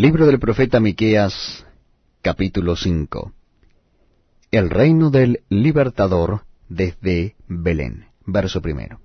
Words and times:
Libro 0.00 0.24
del 0.24 0.38
profeta 0.38 0.80
Miqueas, 0.80 1.66
capítulo 2.22 2.74
5. 2.74 3.34
El 4.50 4.70
reino 4.70 5.10
del 5.10 5.44
libertador 5.50 6.44
desde 6.70 7.36
Belén. 7.46 8.06
Verso 8.24 8.62
primero. 8.62 8.98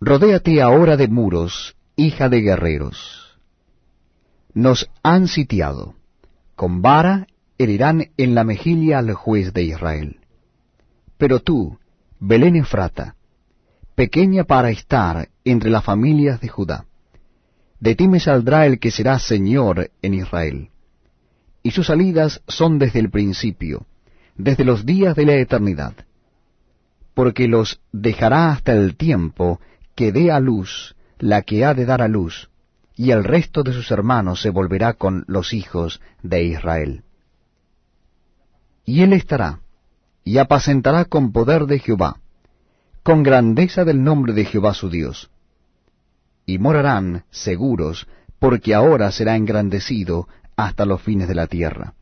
Rodéate 0.00 0.62
ahora 0.62 0.96
de 0.96 1.08
muros, 1.08 1.76
hija 1.96 2.30
de 2.30 2.40
guerreros. 2.40 3.38
Nos 4.54 4.90
han 5.02 5.28
sitiado. 5.28 5.96
Con 6.56 6.80
vara 6.80 7.26
herirán 7.58 8.12
en 8.16 8.34
la 8.34 8.44
mejilla 8.44 9.00
al 9.00 9.12
juez 9.12 9.52
de 9.52 9.64
Israel. 9.64 10.20
Pero 11.18 11.40
tú, 11.40 11.78
Belén 12.20 12.56
Efrata, 12.56 13.16
pequeña 13.94 14.44
para 14.44 14.70
estar 14.70 15.28
entre 15.44 15.68
las 15.68 15.84
familias 15.84 16.40
de 16.40 16.48
Judá, 16.48 16.86
de 17.80 17.94
ti 17.94 18.08
me 18.08 18.20
saldrá 18.20 18.66
el 18.66 18.78
que 18.78 18.90
será 18.90 19.18
Señor 19.18 19.90
en 20.02 20.14
Israel. 20.14 20.68
Y 21.62 21.70
sus 21.72 21.86
salidas 21.86 22.42
son 22.46 22.78
desde 22.78 23.00
el 23.00 23.10
principio, 23.10 23.86
desde 24.36 24.64
los 24.64 24.84
días 24.84 25.16
de 25.16 25.26
la 25.26 25.34
eternidad. 25.34 25.94
Porque 27.14 27.48
los 27.48 27.80
dejará 27.92 28.52
hasta 28.52 28.72
el 28.72 28.96
tiempo 28.96 29.60
que 29.94 30.12
dé 30.12 30.30
a 30.30 30.40
luz 30.40 30.94
la 31.18 31.42
que 31.42 31.64
ha 31.64 31.74
de 31.74 31.84
dar 31.84 32.00
a 32.02 32.08
luz, 32.08 32.50
y 32.96 33.10
el 33.10 33.24
resto 33.24 33.62
de 33.62 33.72
sus 33.72 33.90
hermanos 33.90 34.40
se 34.40 34.50
volverá 34.50 34.94
con 34.94 35.24
los 35.26 35.52
hijos 35.52 36.00
de 36.22 36.44
Israel. 36.44 37.02
Y 38.84 39.02
él 39.02 39.12
estará, 39.12 39.60
y 40.24 40.38
apacentará 40.38 41.06
con 41.06 41.32
poder 41.32 41.66
de 41.66 41.78
Jehová, 41.78 42.20
con 43.02 43.22
grandeza 43.22 43.84
del 43.84 44.02
nombre 44.02 44.32
de 44.32 44.44
Jehová 44.44 44.74
su 44.74 44.90
Dios 44.90 45.30
y 46.46 46.58
morarán 46.58 47.24
seguros, 47.30 48.06
porque 48.38 48.74
ahora 48.74 49.12
será 49.12 49.36
engrandecido 49.36 50.28
hasta 50.56 50.84
los 50.84 51.00
fines 51.02 51.28
de 51.28 51.34
la 51.34 51.46
tierra. 51.46 51.94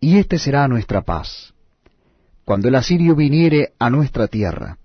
Y 0.00 0.18
este 0.18 0.38
será 0.38 0.66
nuestra 0.68 1.02
paz, 1.02 1.54
cuando 2.44 2.68
el 2.68 2.74
asirio 2.74 3.14
viniere 3.14 3.72
a 3.78 3.90
nuestra 3.90 4.28
tierra, 4.28 4.78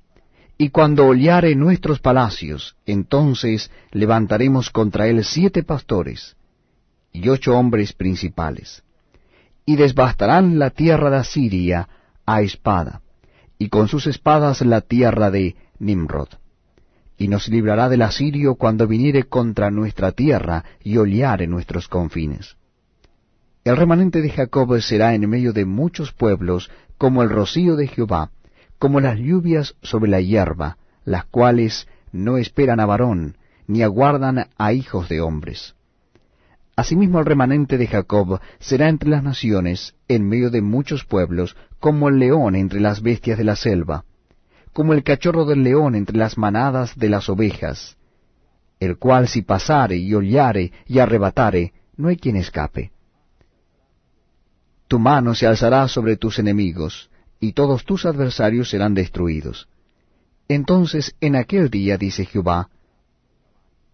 y 0.58 0.70
cuando 0.70 1.08
hollare 1.08 1.56
nuestros 1.56 2.00
palacios, 2.00 2.76
entonces 2.86 3.72
levantaremos 3.92 4.70
contra 4.70 5.08
él 5.08 5.24
siete 5.24 5.64
pastores 5.64 6.36
y 7.12 7.28
ocho 7.30 7.58
hombres 7.58 7.94
principales, 7.94 8.84
y 9.66 9.76
desbastarán 9.76 10.60
la 10.60 10.72
tierra 10.72 11.10
de 11.10 11.18
Asiria 11.18 11.88
a 12.26 12.42
espada, 12.42 13.02
y 13.58 13.70
con 13.70 13.88
sus 13.88 14.08
espadas 14.08 14.62
la 14.62 14.82
tierra 14.82 15.32
de 15.32 15.56
Nimrod 15.80 16.43
y 17.18 17.28
nos 17.28 17.48
librará 17.48 17.90
del 17.90 18.02
asirio 18.02 18.56
cuando 18.56 18.88
viniere 18.88 19.24
contra 19.24 19.72
nuestra 19.72 20.12
tierra 20.12 20.64
y 20.84 20.98
oleare 20.98 21.48
nuestros 21.48 21.88
confines. 21.88 22.58
El 23.64 23.78
remanente 23.78 24.22
de 24.22 24.30
Jacob 24.30 24.80
será 24.82 25.14
en 25.14 25.30
medio 25.30 25.54
de 25.54 25.66
muchos 25.66 26.12
pueblos 26.12 26.70
como 26.98 27.24
el 27.24 27.30
rocío 27.30 27.76
de 27.76 27.88
Jehová, 27.88 28.32
como 28.78 29.00
las 29.00 29.18
lluvias 29.18 29.76
sobre 29.82 30.12
la 30.12 30.20
hierba, 30.20 30.78
las 31.06 31.26
cuales 31.26 31.88
no 32.12 32.38
esperan 32.38 32.80
a 32.80 32.86
varón, 32.86 33.38
ni 33.68 33.84
aguardan 33.84 34.48
a 34.58 34.74
hijos 34.74 35.08
de 35.08 35.22
hombres. 35.22 35.76
Asimismo 36.76 37.20
el 37.20 37.26
remanente 37.26 37.78
de 37.78 37.88
Jacob 37.88 38.40
será 38.60 38.90
entre 38.90 39.10
las 39.10 39.24
naciones, 39.24 39.96
en 40.08 40.28
medio 40.28 40.50
de 40.50 40.62
muchos 40.62 41.06
pueblos, 41.06 41.56
como 41.80 42.10
el 42.10 42.18
león 42.18 42.56
entre 42.56 42.80
las 42.80 43.02
bestias 43.02 43.38
de 43.38 43.44
la 43.44 43.56
selva, 43.56 44.06
como 44.74 44.94
el 44.94 45.04
cachorro 45.04 45.46
del 45.46 45.64
león 45.64 45.96
entre 45.96 46.18
las 46.18 46.38
manadas 46.38 46.98
de 46.98 47.10
las 47.10 47.30
ovejas, 47.30 47.96
el 48.80 48.98
cual 48.98 49.28
si 49.28 49.44
pasare 49.44 49.96
y 49.98 50.14
hollare 50.14 50.72
y 50.88 51.00
arrebatare, 51.00 51.74
no 51.96 52.10
hay 52.10 52.18
quien 52.18 52.36
escape. 52.36 52.92
Tu 54.88 55.00
mano 55.00 55.36
se 55.36 55.48
alzará 55.48 55.88
sobre 55.88 56.18
tus 56.18 56.40
enemigos, 56.40 57.10
y 57.40 57.54
todos 57.54 57.86
tus 57.86 58.06
adversarios 58.06 58.70
serán 58.70 58.94
destruidos. 58.94 59.68
Entonces 60.48 61.16
en 61.22 61.36
aquel 61.36 61.70
día, 61.70 61.98
dice 61.98 62.26
Jehová, 62.26 62.70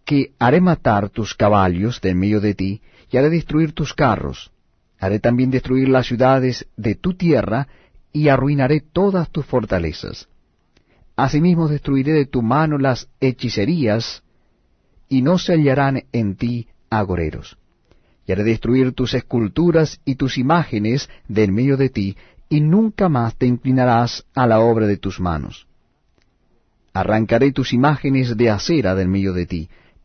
que 0.04 0.32
haré 0.38 0.60
matar 0.60 1.10
tus 1.10 1.34
caballos 1.34 2.00
de 2.00 2.10
en 2.10 2.18
medio 2.18 2.40
de 2.40 2.54
ti, 2.54 2.82
y 3.10 3.16
haré 3.16 3.28
destruir 3.28 3.72
tus 3.72 3.92
carros, 3.92 4.50
haré 4.98 5.20
también 5.20 5.50
destruir 5.50 5.88
las 5.88 6.06
ciudades 6.06 6.66
de 6.76 6.94
tu 6.94 7.14
tierra, 7.14 7.68
y 8.12 8.28
arruinaré 8.28 8.80
todas 8.80 9.30
tus 9.30 9.46
fortalezas. 9.46 10.28
Asimismo 11.20 11.68
destruiré 11.68 12.14
de 12.14 12.24
tu 12.24 12.40
mano 12.40 12.78
las 12.78 13.10
hechicerías, 13.20 14.22
y 15.06 15.20
no 15.20 15.36
se 15.36 15.52
hallarán 15.52 16.04
en 16.12 16.34
ti 16.34 16.68
agoreros. 16.88 17.58
Y 18.26 18.32
haré 18.32 18.42
destruir 18.42 18.94
tus 18.94 19.12
esculturas 19.12 20.00
y 20.06 20.14
tus 20.14 20.38
imágenes 20.38 21.10
de 21.28 21.44
en 21.44 21.54
medio 21.54 21.76
de 21.76 21.90
ti, 21.90 22.16
y 22.48 22.62
nunca 22.62 23.10
más 23.10 23.36
te 23.36 23.44
inclinarás 23.44 24.24
a 24.34 24.46
la 24.46 24.60
obra 24.60 24.86
de 24.86 24.96
tus 24.96 25.20
manos. 25.20 25.66
Arrancaré 26.94 27.52
tus 27.52 27.74
imágenes 27.74 28.38
de 28.38 28.48
acera 28.48 28.94
del 28.94 29.08
medio 29.08 29.34
de 29.34 29.44
ti, 29.44 29.68